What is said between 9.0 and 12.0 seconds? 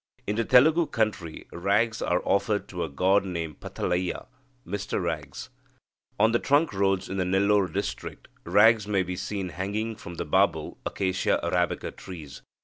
be seen hanging from the babul (Acacia arabica)